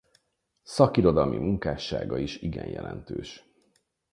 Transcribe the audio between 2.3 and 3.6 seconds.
igen jelentős.